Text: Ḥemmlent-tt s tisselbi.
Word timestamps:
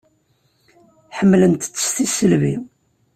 Ḥemmlent-tt 1.17 1.79
s 1.85 1.89
tisselbi. 1.95 2.53